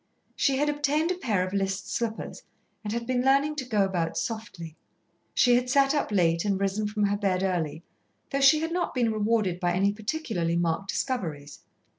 [0.35, 2.41] She had obtained a pair of list slippers
[2.83, 4.75] and had been learning to go about softly.
[5.35, 7.83] She had sat up late and risen from her bed early,
[8.31, 11.59] though she had not been rewarded by any particularly marked discoveries.